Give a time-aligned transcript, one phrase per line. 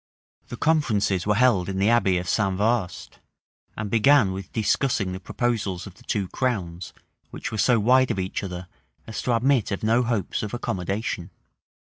[0.25, 2.57] [*] The conferences were held in the abbey of St.
[2.57, 3.19] Vaast,
[3.77, 6.91] and began with discussing the proposals of the two crowns
[7.29, 8.67] which were so wide of each other
[9.05, 11.29] as to admit of no hopes of accommodation.